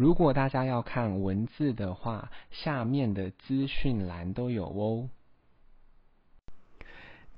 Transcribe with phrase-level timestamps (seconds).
[0.00, 5.10] 如果大家要看文字的话，下面的资讯栏都有哦。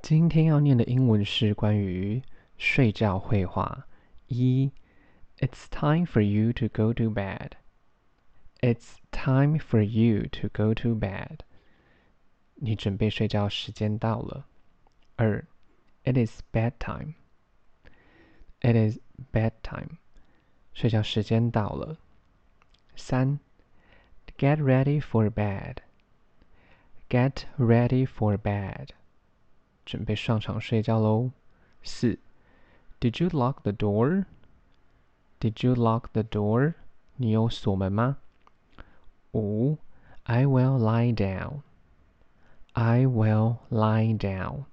[0.01, 2.23] 今天要念的英文是关于
[2.57, 3.89] 睡觉绘画。
[4.29, 4.71] 一
[5.39, 7.51] ，It's time for you to go to bed.
[8.61, 11.39] It's time for you to go to bed.
[12.55, 14.47] 你准备睡觉时间到了。
[15.17, 15.45] 二
[16.05, 17.15] ，It is bedtime.
[18.61, 19.01] It is
[19.33, 19.97] bedtime.
[20.73, 21.99] 睡觉时间到了。
[22.96, 23.40] 三，
[24.38, 25.78] Get ready for bed.
[27.10, 28.90] Get ready for bed.
[29.86, 31.32] 准备上床睡觉喽。
[31.82, 32.20] 四，
[33.00, 34.26] Did you lock the door?
[35.40, 36.74] Did you lock the door?
[37.16, 38.18] 你有锁门吗？
[39.34, 39.78] 五，
[40.24, 41.62] I will lie down.
[42.74, 44.66] I will lie down.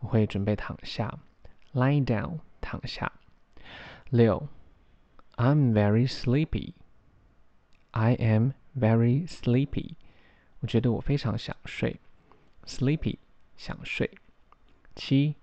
[0.00, 1.18] 我会准备躺下。
[1.72, 3.10] Lie down，躺下。
[4.10, 4.48] 六，
[5.36, 6.74] I'm very sleepy.
[7.92, 9.94] I am very sleepy.
[10.60, 11.98] 我觉得我非常想睡。
[12.64, 13.18] Sleepy，
[13.56, 14.10] 想睡。
[14.94, 15.36] 七，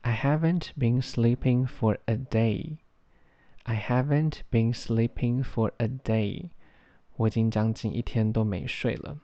[0.00, 2.78] I haven't been sleeping for a day.
[3.64, 6.48] I haven't been sleeping for a day.
[7.16, 9.18] 我已经将近一天都没睡了。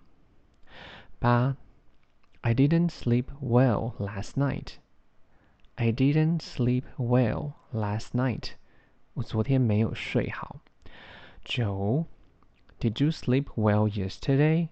[1.18, 1.56] 八，
[2.42, 4.74] I didn't sleep well last night.
[5.76, 8.52] I didn't sleep well last night.
[9.14, 10.60] 我昨天没有睡好。
[11.42, 12.04] 九
[12.80, 14.70] did you sleep well yesterday?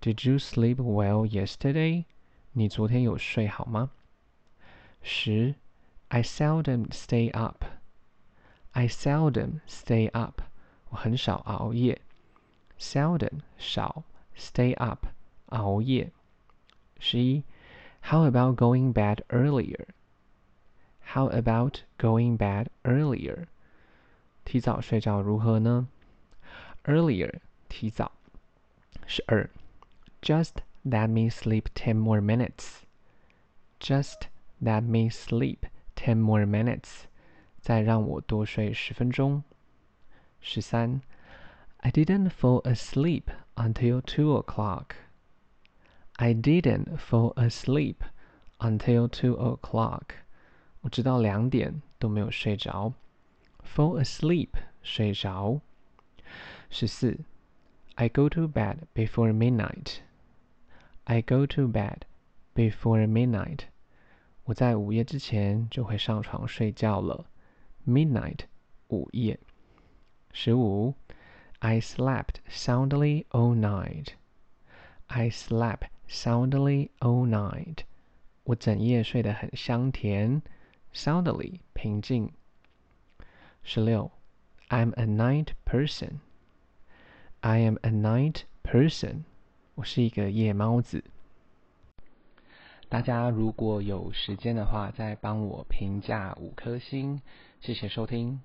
[0.00, 2.04] Did you sleep well yesterday?
[2.52, 3.90] 你昨天有睡好吗？
[5.02, 5.54] 十，
[6.08, 7.64] I seldom stay up.
[8.72, 10.42] I seldom stay up.
[10.90, 12.00] 我很少熬夜。
[12.78, 14.04] Seldom 少，
[14.36, 15.06] stay up
[15.46, 16.12] 熬夜。
[16.98, 17.44] 十一，
[18.02, 19.86] How about going bed earlier?
[21.14, 23.46] How about going bed earlier?
[24.44, 25.88] 提早睡觉如何呢
[26.84, 28.12] ？earlier 提早。
[29.06, 29.48] 十二，
[30.22, 32.82] Just let me sleep ten more minutes.
[33.80, 34.28] Just
[34.62, 35.58] let me sleep
[35.94, 37.04] ten more minutes.
[37.60, 39.42] 再让我多睡十分钟。
[40.40, 41.00] 十三，
[41.78, 43.24] I didn't fall asleep
[43.56, 44.94] until two o'clock.
[46.16, 47.96] I didn't fall asleep
[48.58, 50.14] until two o'clock.
[50.82, 52.92] 我直到两点都没有睡着。
[53.62, 54.50] Fall asleep
[54.82, 55.60] 睡着。
[56.70, 57.18] 十四，
[57.94, 59.98] I go to bed before midnight.
[61.04, 62.00] I go to bed
[62.54, 63.60] before midnight.
[64.44, 67.26] 我在午夜之前就会上床睡觉了。
[67.86, 68.40] Midnight，
[68.88, 69.38] 午夜。
[70.32, 70.94] 十五，
[71.60, 74.08] I slept soundly all night.
[75.06, 77.84] I slept soundly all night.
[78.44, 80.42] 我整夜睡得很香甜。
[80.92, 82.32] Soundly，平静。
[83.62, 84.10] 十六，
[84.68, 86.18] I'm a night person.
[87.41, 89.23] I am a night person，
[89.75, 91.05] 我是一个夜猫子。
[92.89, 97.21] 大家如果有时间的话，再帮我评价五颗星，
[97.61, 98.41] 谢谢收听。